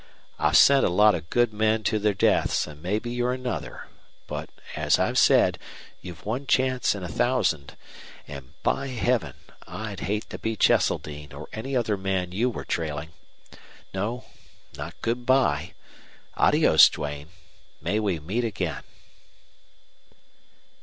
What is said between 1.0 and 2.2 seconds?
of good men to their